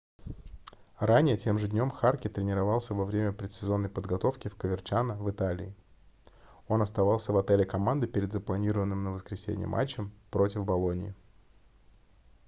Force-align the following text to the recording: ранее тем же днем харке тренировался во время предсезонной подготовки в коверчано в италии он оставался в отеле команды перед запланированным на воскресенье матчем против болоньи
ранее 0.99 1.37
тем 1.37 1.59
же 1.59 1.67
днем 1.67 1.91
харке 1.91 2.27
тренировался 2.27 2.95
во 2.95 3.05
время 3.05 3.33
предсезонной 3.33 3.87
подготовки 3.87 4.47
в 4.47 4.55
коверчано 4.55 5.15
в 5.15 5.29
италии 5.29 5.75
он 6.67 6.81
оставался 6.81 7.31
в 7.33 7.37
отеле 7.37 7.65
команды 7.65 8.07
перед 8.07 8.33
запланированным 8.33 9.03
на 9.03 9.11
воскресенье 9.11 9.67
матчем 9.67 10.11
против 10.31 10.65
болоньи 10.65 11.13